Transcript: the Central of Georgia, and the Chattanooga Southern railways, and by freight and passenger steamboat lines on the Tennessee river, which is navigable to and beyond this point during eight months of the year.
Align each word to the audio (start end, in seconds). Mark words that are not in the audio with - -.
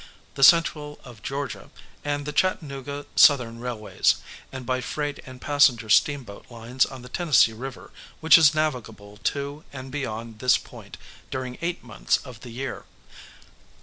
the 0.33 0.43
Central 0.43 0.99
of 1.03 1.21
Georgia, 1.21 1.69
and 2.03 2.25
the 2.25 2.31
Chattanooga 2.33 3.05
Southern 3.15 3.59
railways, 3.59 4.15
and 4.51 4.65
by 4.65 4.81
freight 4.81 5.19
and 5.27 5.39
passenger 5.39 5.89
steamboat 5.91 6.49
lines 6.49 6.87
on 6.87 7.03
the 7.03 7.07
Tennessee 7.07 7.53
river, 7.53 7.91
which 8.19 8.35
is 8.35 8.55
navigable 8.55 9.17
to 9.17 9.63
and 9.71 9.91
beyond 9.91 10.39
this 10.39 10.57
point 10.57 10.97
during 11.29 11.55
eight 11.61 11.83
months 11.83 12.17
of 12.25 12.39
the 12.39 12.49
year. 12.49 12.85